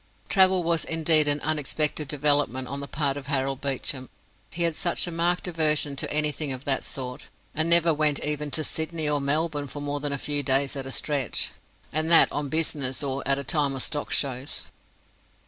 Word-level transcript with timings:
Travel 0.29 0.63
was 0.63 0.83
indeed 0.83 1.27
an 1.27 1.39
unexpected 1.41 2.07
development 2.07 2.67
on 2.67 2.79
the 2.79 2.87
part 2.87 3.17
of 3.17 3.27
Harold 3.27 3.61
Beecham. 3.61 4.09
He 4.49 4.63
had 4.63 4.75
such 4.75 5.05
a 5.05 5.11
marked 5.11 5.47
aversion 5.47 5.95
to 5.97 6.11
anything 6.11 6.51
of 6.51 6.65
that 6.65 6.83
sort, 6.83 7.27
and 7.53 7.69
never 7.69 7.93
went 7.93 8.19
even 8.23 8.49
to 8.49 8.63
Sydney 8.63 9.07
or 9.07 9.21
Melbourne 9.21 9.67
for 9.67 9.79
more 9.79 9.99
than 9.99 10.11
a 10.11 10.17
few 10.17 10.41
days 10.41 10.75
at 10.75 10.87
a 10.87 10.91
stretch, 10.91 11.51
and 11.93 12.09
that 12.09 12.31
on 12.31 12.49
business 12.49 13.03
or 13.03 13.21
at 13.27 13.37
a 13.37 13.43
time 13.43 13.75
of 13.75 13.83
stock 13.83 14.09
shows. 14.11 14.71